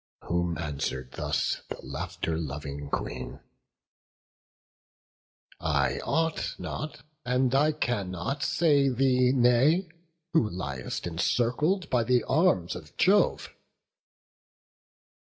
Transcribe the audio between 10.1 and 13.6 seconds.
Who liest encircled by the arms of Jove."